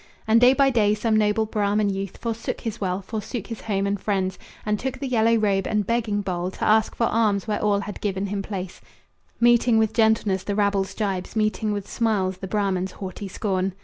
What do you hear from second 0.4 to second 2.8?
day by day some noble Brahman youth Forsook